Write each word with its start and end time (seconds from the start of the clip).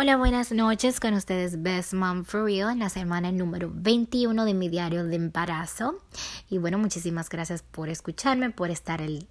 Hola, 0.00 0.16
buenas 0.16 0.52
noches 0.52 1.00
con 1.00 1.14
ustedes 1.14 1.60
Best 1.60 1.92
Mom 1.92 2.24
for 2.24 2.44
Real 2.44 2.70
en 2.70 2.78
la 2.78 2.88
semana 2.88 3.32
número 3.32 3.68
21 3.74 4.44
de 4.44 4.54
mi 4.54 4.68
diario 4.68 5.02
de 5.02 5.16
embarazo. 5.16 6.00
Y 6.48 6.58
bueno, 6.58 6.78
muchísimas 6.78 7.28
gracias 7.28 7.64
por 7.64 7.88
escucharme, 7.88 8.50
por 8.50 8.70
estar 8.70 9.02
el, 9.02 9.26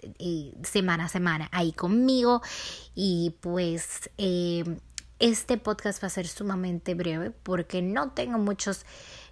semana 0.63 1.05
a 1.05 1.07
semana 1.07 1.47
ahí 1.53 1.71
conmigo. 1.71 2.41
Y 2.93 3.33
pues 3.39 4.09
eh, 4.17 4.65
este 5.19 5.55
podcast 5.55 6.03
va 6.03 6.07
a 6.07 6.09
ser 6.09 6.27
sumamente 6.27 6.95
breve 6.95 7.31
porque 7.31 7.81
no 7.81 8.11
tengo 8.11 8.37
muchos 8.37 8.85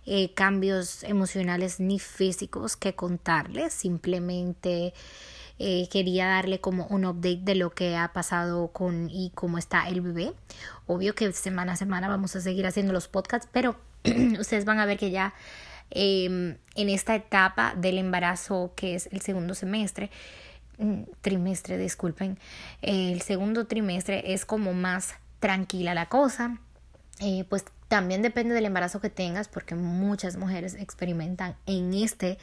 eh, 0.06 0.34
cambios 0.36 1.04
emocionales 1.04 1.82
ni 1.82 2.00
físicos 2.00 2.78
que 2.78 2.96
contarles. 2.96 3.74
Simplemente... 3.74 4.94
Eh, 5.58 5.88
quería 5.90 6.28
darle 6.28 6.60
como 6.60 6.86
un 6.88 7.06
update 7.06 7.40
de 7.42 7.56
lo 7.56 7.70
que 7.70 7.96
ha 7.96 8.12
pasado 8.12 8.70
con 8.70 9.10
y 9.10 9.32
cómo 9.36 9.58
está 9.58 9.88
el 9.88 10.02
bebé. 10.02 10.34
Obvio 10.86 11.16
que 11.16 11.32
semana 11.32 11.74
a 11.74 11.76
semana 11.78 12.10
vamos 12.10 12.36
a 12.36 12.42
seguir 12.42 12.68
haciendo 12.68 12.92
los 12.92 13.08
podcasts, 13.08 13.48
pero 13.52 13.78
ustedes 14.40 14.66
van 14.66 14.80
a 14.80 14.86
ver 14.86 14.98
que 14.98 15.12
ya 15.12 15.34
em, 15.92 16.58
en 16.76 16.90
esta 16.90 17.16
etapa 17.16 17.74
del 17.76 17.98
embarazo, 17.98 18.74
que 18.76 18.96
es 18.96 19.08
el 19.14 19.22
segundo 19.22 19.56
semestre, 19.56 20.12
mm, 20.78 21.04
trimestre, 21.22 21.78
disculpen, 21.78 22.38
el 22.82 23.22
segundo 23.22 23.66
trimestre 23.66 24.34
es 24.34 24.46
como 24.46 24.74
más 24.74 25.16
tranquila 25.40 25.94
la 25.94 26.08
cosa. 26.10 26.60
Eh, 27.20 27.46
pues 27.50 27.66
también 27.88 28.22
depende 28.22 28.54
del 28.54 28.66
embarazo 28.66 29.00
que 29.00 29.10
tengas, 29.10 29.48
porque 29.48 29.76
muchas 29.76 30.38
mujeres 30.38 30.76
experimentan 30.76 31.56
en 31.66 31.94
este 31.94 32.38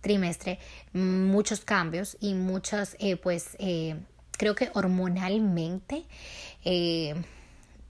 trimestre 0.00 0.58
muchos 0.92 1.60
cambios 1.64 2.16
y 2.20 2.34
muchas, 2.34 2.96
eh, 2.98 3.16
pues, 3.16 3.56
eh, 3.58 3.96
creo 4.32 4.54
que 4.54 4.70
hormonalmente 4.74 6.04
eh, 6.64 7.14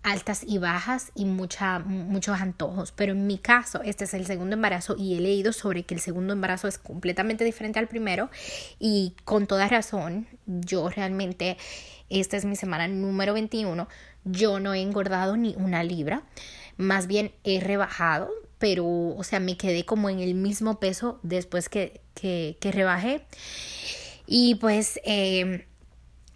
altas 0.06 0.42
y 0.46 0.58
bajas 0.58 1.12
y 1.14 1.24
mucha, 1.24 1.80
muchos 1.80 2.40
antojos. 2.40 2.92
Pero 2.92 3.12
en 3.12 3.26
mi 3.26 3.38
caso, 3.38 3.82
este 3.82 4.04
es 4.04 4.14
el 4.14 4.26
segundo 4.26 4.54
embarazo 4.54 4.96
y 4.98 5.16
he 5.16 5.20
leído 5.20 5.52
sobre 5.52 5.82
que 5.82 5.94
el 5.94 6.00
segundo 6.00 6.32
embarazo 6.32 6.68
es 6.68 6.78
completamente 6.78 7.44
diferente 7.44 7.78
al 7.78 7.88
primero 7.88 8.30
y 8.78 9.14
con 9.24 9.46
toda 9.46 9.68
razón, 9.68 10.26
yo 10.46 10.88
realmente, 10.88 11.56
esta 12.08 12.36
es 12.36 12.44
mi 12.44 12.56
semana 12.56 12.88
número 12.88 13.34
21, 13.34 13.88
yo 14.24 14.60
no 14.60 14.74
he 14.74 14.80
engordado 14.80 15.36
ni 15.36 15.54
una 15.56 15.82
libra 15.82 16.22
más 16.76 17.06
bien 17.06 17.32
he 17.44 17.60
rebajado, 17.60 18.30
pero, 18.58 18.86
o 18.86 19.24
sea, 19.24 19.40
me 19.40 19.56
quedé 19.56 19.84
como 19.84 20.10
en 20.10 20.20
el 20.20 20.34
mismo 20.34 20.78
peso 20.78 21.18
después 21.22 21.68
que, 21.68 22.00
que, 22.14 22.56
que 22.60 22.72
rebajé. 22.72 23.22
Y 24.26 24.56
pues 24.56 25.00
eh, 25.04 25.66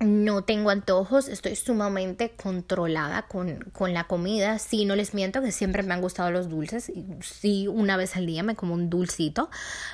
no 0.01 0.43
tengo 0.43 0.71
antojos, 0.71 1.29
estoy 1.29 1.57
sumamente 1.57 2.31
controlada 2.31 3.29
con, 3.29 3.71
con, 3.73 3.93
la 3.93 4.05
comida. 4.05 4.59
Sí, 4.59 4.87
no 4.87 4.97
les 4.97 5.13
miento 5.13 5.43
que 5.43 5.53
siempre 5.53 5.83
me 5.83 5.93
han 5.93 6.01
gustado 6.01 6.31
los 6.31 6.49
dulces. 6.49 6.91
Sí, 7.21 7.69
una 7.69 7.99
vez 7.99 8.17
al 8.17 8.27
día 8.27 8.43
me 8.43 8.57
como 8.57 8.75
un 8.75 8.89
dulcito, 8.89 9.51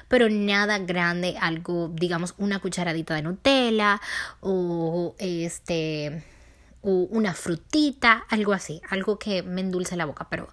pero 0.09 0.29
nada 0.31 0.79
grande, 0.79 1.37
algo, 1.41 1.91
digamos, 1.93 2.35
una 2.39 2.61
cucharadita 2.61 3.15
de 3.15 3.23
Nutella 3.23 4.01
o 4.41 5.17
este 5.19 6.25
una 6.87 7.35
frutita, 7.35 8.25
algo 8.29 8.53
así, 8.53 8.81
algo 8.91 9.19
que 9.19 9.43
me 9.43 9.61
endulce 9.61 9.97
la 9.97 10.05
boca, 10.05 10.29
pero 10.31 10.49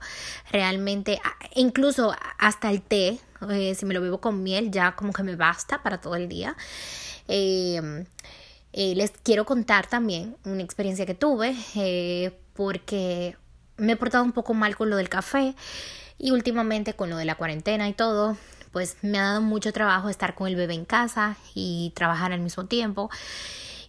realmente, 0.52 1.22
incluso 1.54 2.16
hasta 2.40 2.72
el 2.72 2.81
té, 2.81 3.20
eh, 3.52 3.76
si 3.76 3.86
me 3.86 3.94
lo 3.94 4.02
bebo 4.02 4.20
con 4.20 4.42
miel, 4.42 4.72
ya 4.72 4.96
como 4.96 5.14
que 5.14 5.22
me 5.22 5.36
basta 5.36 5.84
para 5.84 6.02
todo 6.02 6.16
el 6.16 6.28
día. 6.28 6.56
Em, 7.28 8.06
eh, 8.73 8.95
les 8.95 9.11
quiero 9.11 9.45
contar 9.45 9.88
también 9.88 10.35
una 10.45 10.63
experiencia 10.63 11.05
que 11.05 11.13
tuve, 11.13 11.55
eh, 11.75 12.38
porque 12.53 13.38
me 13.77 13.93
he 13.93 13.95
portado 13.95 14.23
un 14.23 14.31
poco 14.31 14.53
mal 14.53 14.75
con 14.75 14.89
lo 14.89 14.97
del 14.97 15.09
café 15.09 15.55
y 16.17 16.31
últimamente 16.31 16.94
con 16.94 17.09
lo 17.09 17.17
de 17.17 17.25
la 17.25 17.35
cuarentena 17.35 17.88
y 17.88 17.94
todo, 17.94 18.35
pues 18.71 18.97
me 19.03 19.19
ha 19.19 19.23
dado 19.23 19.41
mucho 19.41 19.71
trabajo 19.71 20.09
estar 20.09 20.35
con 20.35 20.47
el 20.47 20.55
bebé 20.55 20.73
en 20.73 20.85
casa 20.85 21.38
y 21.53 21.94
trabajar 21.95 22.33
al 22.33 22.39
mismo 22.39 22.66
tiempo. 22.66 23.09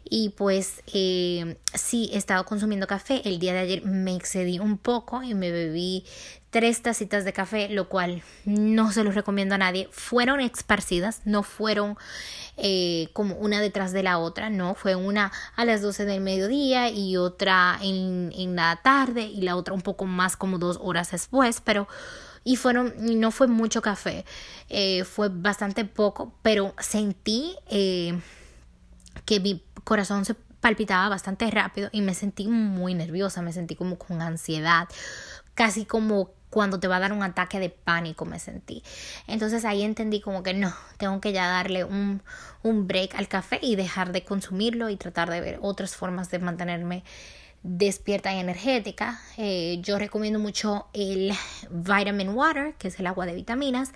Y 0.04 0.30
pues 0.30 0.82
eh, 0.92 1.56
sí, 1.74 2.10
he 2.12 2.18
estado 2.18 2.44
consumiendo 2.44 2.86
café. 2.86 3.22
El 3.24 3.38
día 3.38 3.52
de 3.52 3.60
ayer 3.60 3.84
me 3.84 4.14
excedí 4.14 4.58
un 4.58 4.78
poco 4.78 5.22
y 5.22 5.34
me 5.34 5.50
bebí 5.50 6.04
tres 6.50 6.82
tacitas 6.82 7.24
de 7.24 7.32
café, 7.32 7.68
lo 7.68 7.88
cual 7.88 8.22
no 8.44 8.92
se 8.92 9.02
los 9.02 9.14
recomiendo 9.14 9.56
a 9.56 9.58
nadie. 9.58 9.88
Fueron 9.90 10.40
esparcidas, 10.40 11.22
no 11.24 11.42
fueron 11.42 11.96
eh, 12.56 13.08
como 13.12 13.34
una 13.36 13.60
detrás 13.60 13.92
de 13.92 14.04
la 14.04 14.18
otra, 14.18 14.50
no, 14.50 14.76
fue 14.76 14.94
una 14.94 15.32
a 15.56 15.64
las 15.64 15.82
12 15.82 16.04
del 16.04 16.20
mediodía 16.20 16.90
y 16.90 17.16
otra 17.16 17.76
en, 17.82 18.32
en 18.36 18.54
la 18.54 18.80
tarde 18.84 19.22
y 19.22 19.40
la 19.40 19.56
otra 19.56 19.74
un 19.74 19.80
poco 19.80 20.04
más 20.04 20.36
como 20.36 20.58
dos 20.58 20.78
horas 20.80 21.10
después, 21.10 21.60
pero 21.60 21.88
y 22.44 22.56
fueron, 22.56 22.94
no 22.98 23.30
fue 23.30 23.48
mucho 23.48 23.82
café, 23.82 24.24
eh, 24.68 25.04
fue 25.04 25.30
bastante 25.30 25.84
poco, 25.86 26.34
pero 26.42 26.74
sentí 26.78 27.56
eh, 27.68 28.20
que 29.24 29.40
mi 29.40 29.64
corazón 29.84 30.24
se 30.24 30.34
palpitaba 30.34 31.08
bastante 31.08 31.50
rápido 31.50 31.90
y 31.92 32.00
me 32.00 32.14
sentí 32.14 32.48
muy 32.48 32.94
nerviosa, 32.94 33.42
me 33.42 33.52
sentí 33.52 33.74
como 33.76 33.98
con 33.98 34.22
ansiedad, 34.22 34.88
casi 35.54 35.84
como 35.84 36.30
cuando 36.50 36.78
te 36.78 36.86
va 36.86 36.96
a 36.96 37.00
dar 37.00 37.12
un 37.12 37.22
ataque 37.22 37.58
de 37.58 37.68
pánico 37.68 38.24
me 38.24 38.38
sentí. 38.38 38.82
Entonces 39.26 39.64
ahí 39.64 39.82
entendí 39.82 40.20
como 40.20 40.42
que 40.42 40.54
no, 40.54 40.72
tengo 40.96 41.20
que 41.20 41.32
ya 41.32 41.48
darle 41.48 41.84
un, 41.84 42.22
un 42.62 42.86
break 42.86 43.16
al 43.16 43.28
café 43.28 43.58
y 43.60 43.76
dejar 43.76 44.12
de 44.12 44.22
consumirlo 44.22 44.88
y 44.88 44.96
tratar 44.96 45.30
de 45.30 45.40
ver 45.40 45.58
otras 45.62 45.96
formas 45.96 46.30
de 46.30 46.38
mantenerme 46.38 47.02
despierta 47.64 48.32
y 48.34 48.38
energética. 48.38 49.18
Eh, 49.38 49.78
yo 49.80 49.98
recomiendo 49.98 50.38
mucho 50.38 50.86
el 50.92 51.32
Vitamin 51.70 52.28
Water, 52.28 52.74
que 52.74 52.88
es 52.88 53.00
el 53.00 53.06
agua 53.06 53.24
de 53.24 53.34
vitaminas, 53.34 53.92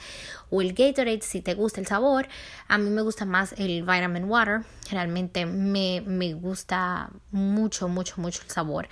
o 0.51 0.62
el 0.62 0.73
Gatorade 0.73 1.21
si 1.21 1.43
te 1.43 1.53
gusta 1.53 1.78
el 1.78 1.87
sabor. 1.87 2.28
A 2.67 2.78
mí 2.78 2.89
me 2.89 3.03
gusta 3.03 3.27
más 3.27 3.53
el 3.59 3.83
Vitamin 3.83 4.25
Water, 4.25 4.62
realmente 4.91 5.45
me, 5.45 6.03
me 6.07 6.33
gusta 6.33 7.11
mucho, 7.31 7.89
mucho, 7.89 8.15
mucho 8.17 8.41
el 8.43 8.51
sabor 8.51 8.89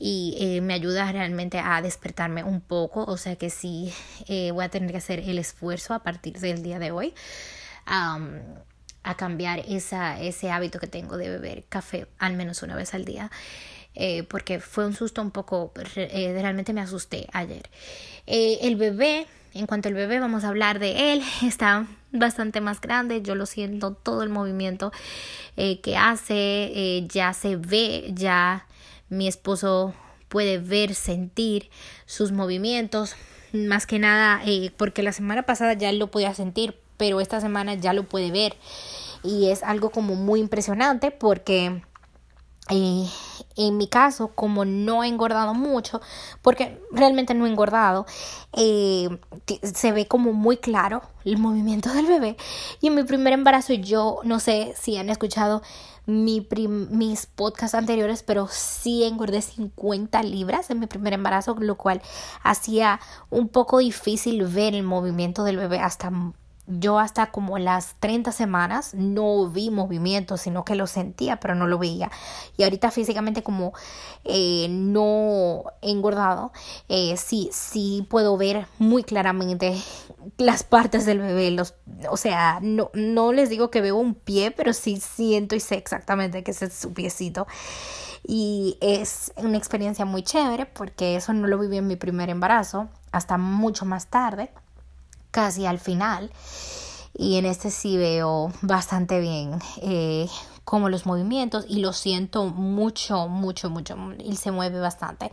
y 0.00 0.36
eh, 0.40 0.60
me 0.62 0.74
ayuda 0.74 1.10
realmente 1.12 1.60
a 1.60 1.80
despertarme 1.80 2.42
un 2.42 2.60
poco, 2.60 3.04
o 3.04 3.16
sea 3.16 3.36
que 3.36 3.50
sí 3.50 3.94
eh, 4.26 4.50
voy 4.50 4.64
a 4.64 4.68
tener 4.68 4.90
que 4.90 4.96
hacer 4.96 5.20
el 5.20 5.38
esfuerzo 5.38 5.94
a 5.94 6.02
partir 6.02 6.38
del 6.40 6.62
día 6.62 6.80
de 6.80 6.90
hoy. 6.90 7.14
a 7.86 9.14
cambiar 9.16 9.60
esa, 9.60 10.20
ese 10.20 10.50
hábito 10.50 10.78
que 10.78 10.86
tengo 10.86 11.16
de 11.16 11.30
beber 11.30 11.64
café 11.68 12.08
al 12.18 12.34
menos 12.34 12.62
una 12.62 12.74
vez 12.74 12.92
al 12.92 13.06
día. 13.06 13.30
Eh, 14.00 14.22
porque 14.22 14.60
fue 14.60 14.86
un 14.86 14.94
susto 14.94 15.20
un 15.20 15.32
poco, 15.32 15.72
eh, 15.96 16.38
realmente 16.40 16.72
me 16.72 16.80
asusté 16.80 17.26
ayer. 17.32 17.68
Eh, 18.28 18.58
el 18.62 18.76
bebé, 18.76 19.26
en 19.54 19.66
cuanto 19.66 19.88
al 19.88 19.94
bebé, 19.94 20.20
vamos 20.20 20.44
a 20.44 20.48
hablar 20.48 20.78
de 20.78 21.12
él, 21.12 21.22
está 21.42 21.88
bastante 22.12 22.60
más 22.60 22.80
grande, 22.80 23.22
yo 23.22 23.34
lo 23.34 23.44
siento, 23.44 23.94
todo 23.94 24.22
el 24.22 24.28
movimiento 24.28 24.92
que 25.56 25.96
hace, 25.96 27.04
ya 27.12 27.32
se 27.32 27.56
ve, 27.56 28.12
ya 28.14 28.68
mi 29.08 29.26
esposo 29.26 29.92
puede 30.28 30.58
ver, 30.58 30.94
sentir 30.94 31.68
sus 32.06 32.30
movimientos, 32.30 33.16
más 33.52 33.84
que 33.84 33.98
nada 33.98 34.40
porque 34.76 35.02
la 35.02 35.10
semana 35.10 35.42
pasada 35.42 35.72
ya 35.72 35.90
lo 35.90 36.12
podía 36.12 36.32
sentir, 36.32 36.78
pero 36.96 37.20
esta 37.20 37.40
semana 37.40 37.74
ya 37.74 37.92
lo 37.92 38.04
puede 38.04 38.30
ver. 38.30 38.54
Y 39.24 39.48
es 39.48 39.64
algo 39.64 39.90
como 39.90 40.14
muy 40.14 40.38
impresionante 40.38 41.10
porque 41.10 41.82
en 42.70 43.76
mi 43.76 43.88
caso, 43.88 44.28
como 44.34 44.64
no 44.64 45.02
he 45.02 45.08
engordado 45.08 45.54
mucho, 45.54 46.00
porque 46.42 46.80
realmente 46.92 47.34
no 47.34 47.46
he 47.46 47.50
engordado, 47.50 48.06
eh, 48.52 49.08
se 49.62 49.92
ve 49.92 50.06
como 50.06 50.32
muy 50.32 50.58
claro 50.58 51.02
el 51.24 51.38
movimiento 51.38 51.92
del 51.92 52.06
bebé. 52.06 52.36
Y 52.80 52.88
en 52.88 52.94
mi 52.94 53.04
primer 53.04 53.32
embarazo, 53.32 53.72
yo 53.74 54.20
no 54.24 54.40
sé 54.40 54.74
si 54.78 54.96
han 54.96 55.10
escuchado 55.10 55.62
mi 56.06 56.46
mis 56.90 57.26
podcasts 57.26 57.74
anteriores, 57.74 58.22
pero 58.22 58.48
sí 58.50 59.04
engordé 59.04 59.42
50 59.42 60.22
libras 60.22 60.70
en 60.70 60.80
mi 60.80 60.86
primer 60.86 61.12
embarazo, 61.12 61.54
lo 61.58 61.76
cual 61.76 62.00
hacía 62.42 62.98
un 63.28 63.48
poco 63.48 63.78
difícil 63.78 64.42
ver 64.46 64.74
el 64.74 64.84
movimiento 64.84 65.44
del 65.44 65.58
bebé 65.58 65.80
hasta 65.80 66.10
yo 66.68 66.98
hasta 66.98 67.30
como 67.30 67.58
las 67.58 67.94
30 67.98 68.30
semanas 68.30 68.92
no 68.94 69.48
vi 69.48 69.70
movimiento, 69.70 70.36
sino 70.36 70.64
que 70.64 70.74
lo 70.74 70.86
sentía, 70.86 71.40
pero 71.40 71.54
no 71.54 71.66
lo 71.66 71.78
veía. 71.78 72.10
Y 72.58 72.64
ahorita 72.64 72.90
físicamente 72.90 73.42
como 73.42 73.72
eh, 74.24 74.66
no 74.70 75.64
engordado, 75.80 76.52
eh, 76.88 77.16
sí, 77.16 77.48
sí 77.52 78.06
puedo 78.10 78.36
ver 78.36 78.66
muy 78.78 79.02
claramente 79.02 79.76
las 80.36 80.62
partes 80.62 81.06
del 81.06 81.20
bebé. 81.20 81.50
Los, 81.50 81.74
o 82.10 82.18
sea, 82.18 82.58
no, 82.60 82.90
no 82.92 83.32
les 83.32 83.48
digo 83.48 83.70
que 83.70 83.80
veo 83.80 83.96
un 83.96 84.14
pie, 84.14 84.50
pero 84.50 84.74
sí 84.74 84.98
siento 84.98 85.56
y 85.56 85.60
sé 85.60 85.76
exactamente 85.76 86.44
que 86.44 86.50
ese 86.50 86.66
es 86.66 86.74
su 86.74 86.92
piecito. 86.92 87.46
Y 88.26 88.76
es 88.82 89.32
una 89.36 89.56
experiencia 89.56 90.04
muy 90.04 90.22
chévere 90.22 90.66
porque 90.66 91.16
eso 91.16 91.32
no 91.32 91.46
lo 91.46 91.58
viví 91.58 91.78
en 91.78 91.86
mi 91.86 91.96
primer 91.96 92.28
embarazo, 92.28 92.88
hasta 93.10 93.38
mucho 93.38 93.86
más 93.86 94.08
tarde 94.08 94.50
casi 95.38 95.66
al 95.66 95.78
final. 95.78 96.32
Y 97.16 97.36
en 97.36 97.46
este 97.46 97.70
sí 97.70 97.96
veo 97.96 98.52
bastante 98.60 99.20
bien 99.20 99.60
eh, 99.82 100.28
como 100.64 100.88
los 100.88 101.06
movimientos 101.06 101.64
y 101.68 101.78
lo 101.78 101.92
siento 101.92 102.46
mucho, 102.46 103.28
mucho, 103.28 103.70
mucho. 103.70 103.96
Y 104.18 104.34
se 104.34 104.50
mueve 104.50 104.80
bastante. 104.80 105.30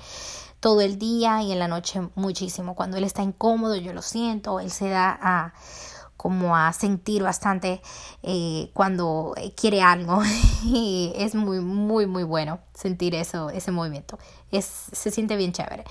todo 0.60 0.82
el 0.82 1.00
día 1.00 1.42
y 1.42 1.52
en 1.52 1.58
la 1.58 1.68
noche 1.68 2.02
muchísimo. 2.14 2.76
Cuando 2.76 2.98
él 2.98 3.04
está 3.04 3.24
incómodo, 3.24 3.76
yo 3.78 3.94
lo 3.94 4.04
siento, 4.04 4.60
él 4.60 4.70
se 4.70 4.90
da 4.90 5.18
a 5.20 5.54
como 6.18 6.56
a 6.56 6.72
sentir 6.74 7.24
bastante 7.24 7.82
eh, 8.24 8.72
cuando 8.74 9.36
quiere 9.56 9.82
algo. 9.82 10.22
Y 10.68 11.14
es 11.16 11.36
muy 11.36 11.60
muy 11.60 12.08
muy 12.08 12.24
bueno 12.24 12.60
sentir 12.74 13.14
eso 13.14 13.52
ese 13.52 13.72
movimiento. 13.72 14.18
Es 14.52 14.66
se 14.66 15.12
siente 15.12 15.36
bien 15.36 15.52
chévere. 15.52 15.84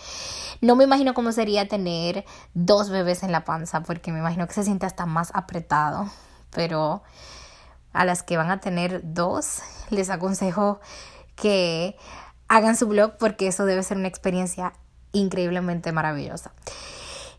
No 0.61 0.75
me 0.75 0.85
imagino 0.85 1.15
cómo 1.15 1.31
sería 1.31 1.69
tener 1.69 2.25
dos 2.55 2.91
bebés 2.91 3.23
en 3.23 3.31
la 3.31 3.45
panza 3.45 3.83
porque 3.85 4.11
me 4.11 4.19
imagino 4.19 4.49
que 4.49 4.55
se 4.55 4.65
siente 4.65 4.87
hasta 4.87 5.07
más 5.07 5.31
apretado 5.35 6.11
pero 6.55 7.03
a 7.93 8.05
las 8.05 8.23
que 8.23 8.37
van 8.37 8.51
a 8.51 8.61
tener 8.61 9.01
dos 9.05 9.61
les 9.91 10.09
aconsejo 10.09 10.81
que 11.37 11.97
hagan 12.49 12.77
su 12.77 12.87
blog 12.87 13.17
porque 13.19 13.49
eso 13.49 13.67
debe 13.67 13.83
ser 13.83 13.99
una 13.99 14.09
experiencia 14.09 14.73
increíblemente 15.13 15.93
maravillosa. 15.93 16.53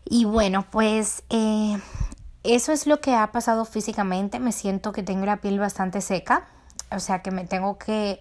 Y 0.04 0.24
bueno 0.24 0.66
pues 0.70 1.24
eh, 1.30 1.78
eso 2.54 2.72
es 2.72 2.86
lo 2.86 3.00
que 3.00 3.14
ha 3.14 3.32
pasado 3.32 3.64
físicamente. 3.64 4.38
Me 4.38 4.52
siento 4.52 4.92
que 4.92 5.02
tengo 5.02 5.26
la 5.26 5.38
piel 5.38 5.58
bastante 5.58 6.00
seca. 6.00 6.46
O 6.90 7.00
sea 7.00 7.22
que 7.22 7.30
me 7.30 7.44
tengo 7.44 7.78
que 7.78 8.20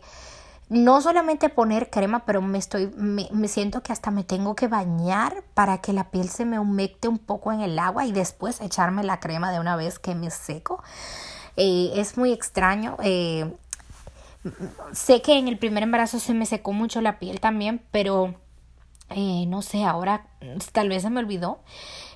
no 0.69 1.00
solamente 1.01 1.50
poner 1.50 1.89
crema, 1.89 2.25
pero 2.25 2.42
me 2.42 2.57
estoy, 2.57 2.92
me, 2.95 3.48
siento 3.48 3.83
que 3.83 3.94
hasta 3.94 4.10
me 4.10 4.24
tengo 4.24 4.56
que 4.56 4.68
bañar 4.68 5.44
para 5.54 5.77
que 5.80 5.94
la 5.94 6.10
piel 6.10 6.30
se 6.30 6.45
me 6.45 6.57
humecte 6.57 7.07
un 7.07 7.19
poco 7.19 7.51
en 7.51 7.62
el 7.62 7.77
agua 7.77 8.06
y 8.06 8.12
después 8.12 8.62
echarme 8.62 9.04
la 9.04 9.19
crema 9.19 9.51
de 9.51 9.60
una 9.60 9.75
vez 9.75 10.00
que 10.00 10.16
me 10.16 10.31
seco. 10.31 10.81
Eh, 11.56 11.92
es 11.95 12.18
muy 12.18 12.33
extraño. 12.33 12.98
Eh, 13.04 13.54
sé 14.92 15.21
que 15.21 15.38
en 15.38 15.48
el 15.48 15.60
primer 15.60 15.83
embarazo 15.83 16.19
se 16.19 16.33
me 16.33 16.48
secó 16.48 16.74
mucho 16.74 17.00
la 17.01 17.19
piel 17.19 17.39
también, 17.39 17.81
pero 17.92 18.33
eh, 19.10 19.45
no 19.48 19.62
sé, 19.62 19.83
ahora 19.83 20.25
tal 20.71 20.89
vez 20.89 21.04
se 21.04 21.12
me 21.12 21.19
olvidó 21.19 21.60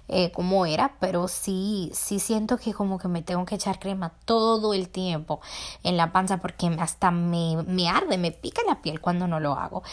eh, 0.10 0.32
cómo 0.32 0.66
era, 0.66 0.96
pero 1.00 1.28
sí, 1.28 1.92
sí 1.94 2.20
siento 2.20 2.58
que 2.58 2.74
como 2.74 2.98
que 2.98 3.08
me 3.08 3.22
tengo 3.22 3.46
que 3.46 3.56
echar 3.56 3.80
crema 3.80 4.12
todo 4.26 4.74
el 4.74 4.90
tiempo 4.90 5.40
en 5.84 5.98
la 5.98 6.12
panza 6.12 6.38
porque 6.38 6.68
hasta 6.80 7.12
me, 7.12 7.64
me 7.68 7.88
arde, 7.88 8.18
me 8.18 8.32
pica 8.32 8.62
la 8.68 8.82
piel 8.82 9.00
cuando 9.00 9.28
no 9.28 9.40
lo 9.40 9.54
hago. 9.54 9.84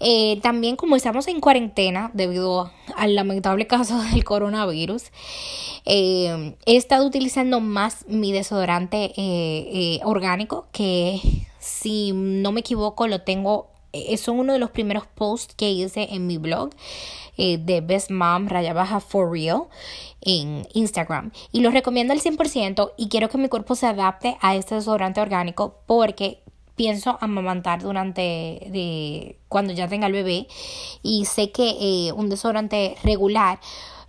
Eh, 0.00 0.40
también 0.42 0.76
como 0.76 0.96
estamos 0.96 1.26
en 1.28 1.40
cuarentena 1.40 2.10
debido 2.14 2.70
al 2.96 3.14
lamentable 3.14 3.66
caso 3.66 4.00
del 4.02 4.24
coronavirus, 4.24 5.04
eh, 5.84 6.56
he 6.66 6.76
estado 6.76 7.06
utilizando 7.06 7.60
más 7.60 8.04
mi 8.08 8.32
desodorante 8.32 9.12
orgánico 10.04 10.66
que 10.72 11.20
si 11.64 12.12
no 12.12 12.52
me 12.52 12.60
equivoco 12.60 13.08
lo 13.08 13.22
tengo, 13.22 13.70
son 14.16 14.38
uno 14.38 14.52
de 14.52 14.58
los 14.58 14.70
primeros 14.70 15.06
posts 15.06 15.54
que 15.54 15.70
hice 15.70 16.08
en 16.10 16.26
mi 16.26 16.38
blog. 16.38 16.70
Eh, 17.36 17.58
de 17.58 17.80
Best 17.80 18.12
Mom 18.12 18.46
raya 18.46 18.72
baja 18.72 19.00
for 19.00 19.28
real 19.28 19.64
en 20.20 20.68
Instagram 20.72 21.32
y 21.50 21.62
lo 21.62 21.72
recomiendo 21.72 22.12
al 22.12 22.20
100% 22.20 22.92
y 22.96 23.08
quiero 23.08 23.28
que 23.28 23.38
mi 23.38 23.48
cuerpo 23.48 23.74
se 23.74 23.86
adapte 23.86 24.36
a 24.40 24.54
este 24.54 24.76
desodorante 24.76 25.20
orgánico 25.20 25.80
porque 25.86 26.44
pienso 26.76 27.18
amamantar 27.20 27.82
durante 27.82 28.20
de, 28.70 29.36
cuando 29.48 29.72
ya 29.72 29.88
tenga 29.88 30.06
el 30.06 30.12
bebé 30.12 30.46
y 31.02 31.24
sé 31.24 31.50
que 31.50 31.70
eh, 31.80 32.12
un 32.12 32.28
desodorante 32.28 32.96
regular 33.02 33.58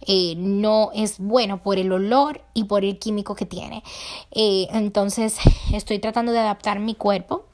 eh, 0.06 0.36
no 0.38 0.92
es 0.94 1.18
bueno 1.18 1.64
por 1.64 1.80
el 1.80 1.92
olor 1.92 2.44
y 2.54 2.66
por 2.66 2.86
el 2.86 3.00
químico 3.00 3.34
que 3.34 3.48
tiene. 3.48 3.82
entonces 4.30 5.38
estoy 5.74 5.98
tratando 5.98 6.32
de 6.32 6.40
adaptar 6.40 6.80
mi 6.80 6.94
cuerpo 6.94 7.46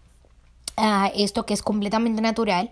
esto 1.15 1.45
que 1.45 1.53
es 1.53 1.61
completamente 1.61 2.21
natural. 2.21 2.69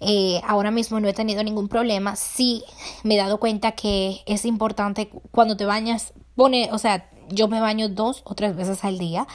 Eh, 0.00 0.40
ahora 0.46 0.70
mismo 0.70 1.00
no 1.00 1.08
he 1.08 1.12
tenido 1.12 1.42
ningún 1.42 1.68
problema. 1.68 2.16
Sí 2.16 2.64
me 3.02 3.14
he 3.14 3.18
dado 3.18 3.38
cuenta 3.38 3.72
que 3.72 4.22
es 4.26 4.44
importante 4.44 5.10
cuando 5.30 5.56
te 5.56 5.66
bañas, 5.66 6.12
pone, 6.34 6.70
o 6.72 6.78
sea, 6.78 7.08
yo 7.28 7.48
me 7.48 7.60
baño 7.60 7.88
dos 7.88 8.22
o 8.24 8.34
tres 8.34 8.56
veces 8.56 8.84
al 8.84 8.98
día. 8.98 9.26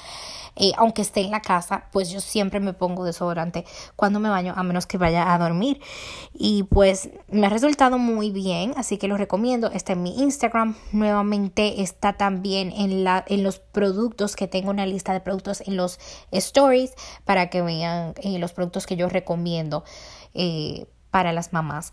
Eh, 0.57 0.71
aunque 0.77 1.01
esté 1.01 1.19
en 1.19 1.31
la 1.31 1.41
casa, 1.41 1.89
pues 1.91 2.09
yo 2.09 2.21
siempre 2.21 2.61
me 2.61 2.71
pongo 2.71 3.03
desodorante 3.03 3.65
cuando 3.97 4.21
me 4.21 4.29
baño, 4.29 4.53
a 4.55 4.63
menos 4.63 4.85
que 4.85 4.97
vaya 4.97 5.33
a 5.33 5.37
dormir. 5.37 5.81
Y 6.33 6.63
pues 6.63 7.09
me 7.27 7.47
ha 7.47 7.49
resultado 7.49 7.97
muy 7.97 8.31
bien, 8.31 8.73
así 8.77 8.97
que 8.97 9.09
lo 9.09 9.17
recomiendo. 9.17 9.69
Está 9.71 9.93
en 9.93 10.03
mi 10.03 10.17
Instagram, 10.21 10.75
nuevamente 10.93 11.81
está 11.81 12.13
también 12.13 12.71
en, 12.71 13.03
la, 13.03 13.25
en 13.27 13.43
los 13.43 13.59
productos 13.59 14.37
que 14.37 14.47
tengo 14.47 14.69
una 14.69 14.85
lista 14.85 15.11
de 15.11 15.19
productos 15.19 15.61
en 15.61 15.75
los 15.75 15.99
stories 16.31 16.93
para 17.25 17.49
que 17.49 17.61
vean 17.61 18.13
eh, 18.21 18.39
los 18.39 18.53
productos 18.53 18.85
que 18.85 18.95
yo 18.95 19.09
recomiendo 19.09 19.83
eh, 20.33 20.85
para 21.11 21.33
las 21.33 21.51
mamás. 21.51 21.91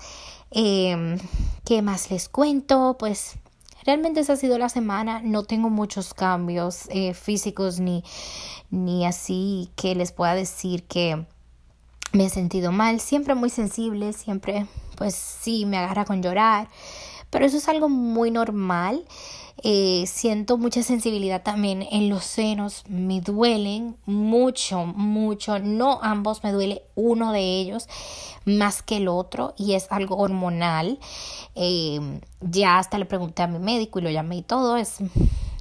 Em, 0.52 1.18
¿Qué 1.64 1.82
más 1.82 2.10
les 2.12 2.28
cuento? 2.28 2.96
Pues 2.98 3.38
Realmente 3.84 4.20
esa 4.20 4.34
ha 4.34 4.36
sido 4.36 4.58
la 4.58 4.68
semana, 4.68 5.20
no 5.22 5.42
tengo 5.42 5.70
muchos 5.70 6.14
cambios 6.14 6.88
eh, 6.90 7.14
físicos 7.14 7.80
ni, 7.80 8.04
ni 8.70 9.04
así 9.06 9.70
que 9.76 9.94
les 9.94 10.12
pueda 10.12 10.34
decir 10.34 10.84
que 10.84 11.26
me 12.12 12.26
he 12.26 12.28
sentido 12.28 12.72
mal, 12.72 13.00
siempre 13.00 13.34
muy 13.34 13.50
sensible, 13.50 14.12
siempre 14.12 14.66
pues 14.96 15.14
sí 15.14 15.66
me 15.66 15.78
agarra 15.78 16.04
con 16.04 16.22
llorar, 16.22 16.68
pero 17.32 17.46
eso 17.46 17.56
es 17.56 17.68
algo 17.68 17.88
muy 17.88 18.30
normal. 18.30 19.04
Eh, 19.64 20.04
siento 20.06 20.58
mucha 20.58 20.82
sensibilidad 20.82 21.42
también 21.42 21.86
en 21.90 22.08
los 22.10 22.24
senos, 22.24 22.84
me 22.88 23.20
duelen 23.20 23.96
mucho, 24.06 24.84
mucho, 24.84 25.58
no 25.58 25.98
ambos, 26.02 26.44
me 26.44 26.52
duele 26.52 26.82
uno 26.94 27.32
de 27.32 27.40
ellos 27.60 27.88
más 28.44 28.82
que 28.82 28.98
el 28.98 29.08
otro 29.08 29.54
y 29.56 29.72
es 29.72 29.86
algo 29.90 30.16
hormonal. 30.16 30.98
Eh, 31.54 32.20
ya 32.42 32.78
hasta 32.78 32.98
le 32.98 33.06
pregunté 33.06 33.42
a 33.42 33.46
mi 33.46 33.58
médico 33.58 33.98
y 33.98 34.02
lo 34.02 34.10
llamé 34.10 34.36
y 34.36 34.42
todo, 34.42 34.76
es, 34.76 34.98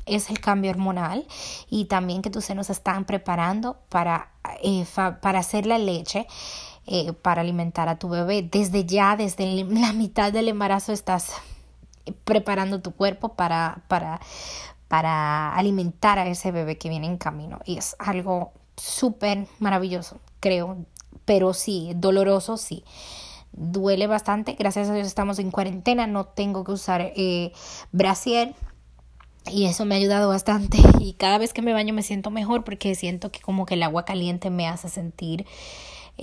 es 0.05 0.29
el 0.29 0.41
cambio 0.41 0.71
hormonal 0.71 1.25
y 1.69 1.85
también 1.85 2.21
que 2.21 2.29
tus 2.29 2.43
senos 2.43 2.69
están 2.69 3.05
preparando 3.05 3.77
para, 3.87 4.31
eh, 4.61 4.85
para 5.21 5.39
hacer 5.39 5.65
la 5.65 5.77
leche. 5.77 6.27
para 7.21 7.41
alimentar 7.41 7.87
a 7.87 7.99
tu 7.99 8.09
bebé. 8.09 8.41
Desde 8.41 8.83
ya, 8.83 9.15
desde 9.15 9.45
la 9.63 9.93
mitad 9.93 10.33
del 10.33 10.49
embarazo 10.49 10.91
estás 10.91 11.31
preparando 12.23 12.81
tu 12.81 12.91
cuerpo 12.91 13.29
para, 13.35 13.83
para, 13.87 14.19
para 14.87 15.53
alimentar 15.55 16.19
a 16.19 16.27
ese 16.27 16.51
bebé 16.51 16.77
que 16.77 16.89
viene 16.89 17.07
en 17.07 17.17
camino. 17.17 17.59
Y 17.65 17.77
es 17.77 17.95
algo 17.99 18.51
súper 18.77 19.47
maravilloso, 19.59 20.19
creo. 20.39 20.77
Pero 21.25 21.53
sí, 21.53 21.93
doloroso, 21.95 22.57
sí. 22.57 22.83
Duele 23.51 24.07
bastante. 24.07 24.55
Gracias 24.57 24.89
a 24.89 24.93
Dios 24.93 25.07
estamos 25.07 25.39
en 25.39 25.51
cuarentena. 25.51 26.07
No 26.07 26.25
tengo 26.25 26.63
que 26.63 26.71
usar 26.71 27.01
eh. 27.15 27.53
Y 29.49 29.65
eso 29.65 29.85
me 29.85 29.95
ha 29.95 29.97
ayudado 29.97 30.29
bastante. 30.29 30.77
Y 30.99 31.13
cada 31.13 31.37
vez 31.37 31.51
que 31.53 31.61
me 31.61 31.73
baño 31.73 31.93
me 31.93 32.03
siento 32.03 32.29
mejor 32.29 32.63
porque 32.63 32.93
siento 32.95 33.31
que 33.31 33.39
como 33.39 33.65
que 33.65 33.73
el 33.73 33.83
agua 33.83 34.05
caliente 34.05 34.49
me 34.49 34.67
hace 34.67 34.87
sentir 34.87 35.45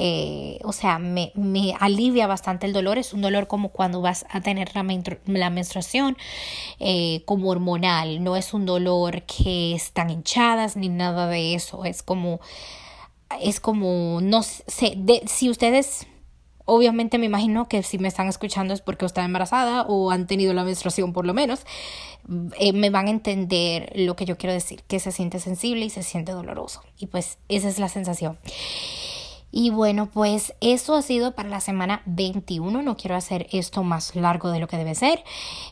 eh, 0.01 0.61
o 0.63 0.73
sea, 0.73 1.01
me, 1.01 1.33
me, 1.35 1.75
alivia 1.81 2.29
bastante 2.29 2.67
el 2.67 2.73
dolor. 2.73 2.99
Es 2.99 3.13
un 3.13 3.21
dolor 3.21 3.49
como 3.49 3.71
cuando 3.71 4.01
vas 4.01 4.25
a 4.31 4.41
tener 4.41 4.71
la, 4.77 4.87
la 5.27 5.51
menstruación, 5.51 6.17
eh, 6.79 7.23
como 7.25 7.51
hormonal. 7.51 8.23
No 8.23 8.37
es 8.37 8.55
un 8.55 8.65
dolor 8.65 9.23
que 9.23 9.75
están 9.75 10.11
hinchadas 10.11 10.77
ni 10.77 10.89
nada 10.89 11.27
de 11.27 11.55
eso. 11.55 11.85
Es 11.85 12.05
como, 12.05 12.41
es 13.43 13.59
como, 13.59 14.21
no 14.23 14.43
sé, 14.45 14.95
de, 14.97 15.23
si 15.27 15.51
ustedes 15.51 16.07
obviamente 16.65 17.17
me 17.19 17.27
imagino 17.27 17.67
que 17.67 17.83
si 17.83 17.99
me 17.99 18.09
están 18.09 18.29
escuchando 18.29 18.75
es 18.75 18.83
porque 18.83 19.07
están 19.07 19.25
embarazada 19.25 19.83
o 19.89 20.11
han 20.11 20.27
tenido 20.27 20.53
la 20.53 20.65
menstruación 20.65 21.15
por 21.15 21.25
lo 21.25 21.33
menos, 21.33 21.65
eh, 22.59 22.75
me 22.75 22.91
van 22.91 23.07
a 23.07 23.11
entender 23.11 23.91
lo 23.97 24.17
que 24.17 24.27
yo 24.27 24.37
quiero 24.37 24.53
decir, 24.53 24.83
que 24.87 25.01
se 25.01 25.11
siente 25.11 25.41
sensible 25.41 25.87
y 25.87 25.91
se 25.91 26.03
siente 26.03 26.33
doloroso. 26.33 26.83
Y 26.99 27.07
pues 27.07 27.39
esa 27.49 27.69
es 27.69 27.79
la 27.79 27.89
sensación. 27.89 28.39
Y 29.51 29.71
bueno, 29.71 30.11
pues 30.13 30.53
eso 30.61 30.95
ha 30.95 31.01
sido 31.01 31.33
para 31.33 31.49
la 31.49 31.61
semana 31.61 32.03
21. 32.05 32.83
No 32.83 32.97
quiero 32.99 33.17
hacer 33.17 33.47
esto 33.51 33.83
más 33.83 34.15
largo 34.15 34.51
de 34.51 34.61
lo 34.61 34.69
que 34.69 34.77
debe 34.77 34.95
ser. 34.95 35.25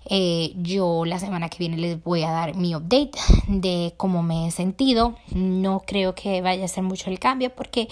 Eh, 0.07 0.55
yo 0.57 1.05
la 1.05 1.19
semana 1.19 1.51
que 1.51 1.59
viene 1.59 1.77
les 1.77 2.03
voy 2.03 2.23
a 2.23 2.31
dar 2.31 2.57
mi 2.57 2.75
update 2.75 3.11
de 3.49 3.93
cómo 3.99 4.23
me 4.23 4.47
he 4.47 4.51
sentido. 4.51 5.17
No 5.31 5.83
creo 5.87 6.15
que 6.15 6.41
vaya 6.41 6.65
a 6.65 6.69
ser 6.69 6.85
mucho 6.85 7.11
el 7.11 7.19
cambio 7.19 7.55
porque 7.55 7.89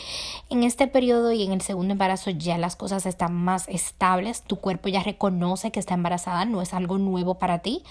en 0.48 0.62
este 0.62 0.86
periodo 0.86 1.32
y 1.32 1.42
en 1.42 1.52
el 1.52 1.60
segundo 1.60 1.92
embarazo 1.92 2.30
ya 2.30 2.56
las 2.56 2.76
cosas 2.76 3.04
están 3.04 3.34
más 3.34 3.68
estables. 3.68 4.42
Tu 4.42 4.56
cuerpo 4.56 4.88
ya 4.88 5.02
reconoce 5.02 5.70
que 5.70 5.80
está 5.80 5.92
embarazada, 5.92 6.46
no 6.46 6.62
es 6.62 6.72
algo 6.72 6.96
nuevo 6.96 7.34
para 7.34 7.58
ti. 7.58 7.82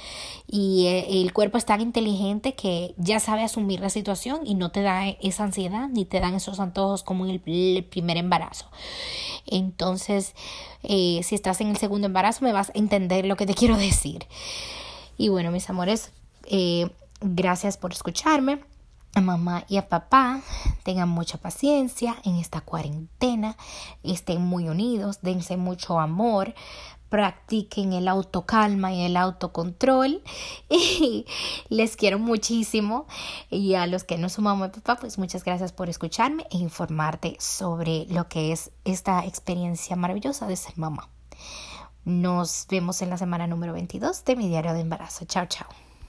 Y 0.48 0.88
eh, 0.88 1.22
el 1.22 1.32
cuerpo 1.32 1.60
es 1.60 1.66
tan 1.66 1.80
inteligente 1.80 2.56
que 2.56 2.96
ya 2.98 3.20
sabe 3.20 3.44
asumir 3.44 3.82
la 3.82 3.90
situación 3.92 4.40
y 4.46 4.56
no 4.56 4.72
te 4.72 4.82
da 4.82 5.10
esa 5.10 5.44
ansiedad 5.44 5.90
ni 5.90 6.06
te 6.06 6.20
dan 6.20 6.34
esos 6.34 6.60
antojos 6.60 7.04
como 7.04 7.26
en 7.26 7.32
el 7.32 7.40
primer 7.84 8.18
embarazo. 8.18 8.66
Entonces, 9.46 10.34
eh, 10.84 11.22
si 11.24 11.36
estás 11.36 11.62
en 11.62 11.68
el 11.68 11.78
segundo 11.78 12.08
embarazo, 12.08 12.44
me 12.44 12.54
vas 12.54 12.70
a 12.70 12.74
entender 12.76 13.26
lo 13.26 13.36
que 13.36 13.46
te 13.46 13.54
quiero 13.56 13.78
decir. 13.78 14.26
Y 15.18 15.30
bueno, 15.30 15.52
mis 15.52 15.70
amores, 15.70 16.12
eh, 16.46 16.90
gracias 17.22 17.78
por 17.78 17.92
escucharme. 17.92 18.60
a 19.16 19.22
mamá 19.22 19.64
y 19.70 19.78
a 19.78 19.90
papá 19.90 20.42
tengan 20.82 21.08
mucha 21.08 21.38
paciencia 21.38 22.16
en 22.26 22.38
esta 22.38 22.62
cuarentena, 22.62 23.56
estén 24.02 24.42
muy 24.42 24.68
unidos, 24.70 25.20
dense 25.22 25.56
mucho 25.56 26.00
amor, 26.00 26.56
practiquen 27.14 27.94
el 27.94 28.08
autocalma 28.08 28.92
y 28.92 29.04
el 29.04 29.18
autocontrol 29.18 30.24
y 30.70 31.28
les 31.70 31.96
quiero 31.96 32.18
muchísimo 32.18 33.06
y 33.52 33.76
a 33.76 33.86
los 33.86 34.04
que 34.04 34.18
no 34.18 34.30
y 34.30 34.82
papá 34.82 35.00
pues 35.00 35.20
muchas 35.20 35.44
gracias 35.44 35.72
por 35.74 35.90
escucharme 35.90 36.48
e 36.50 36.58
informarte 36.58 37.38
sobre 37.40 38.08
lo 38.10 38.28
que 38.28 38.52
es 38.52 38.72
esta 38.84 39.24
experiencia 39.28 39.96
maravillosa 39.96 40.48
de 40.48 40.56
ser 40.56 40.76
mamá. 40.76 41.08
Nos 42.04 42.66
vemos 42.68 43.00
en 43.04 43.12
la 43.12 43.18
semana 43.20 43.46
número 43.46 43.74
22 43.74 44.26
de 44.26 44.36
mi 44.36 44.48
diario 44.48 44.74
de 44.74 44.80
embarazo. 44.80 45.26
Chao, 45.26 45.46
chao. 45.46 45.68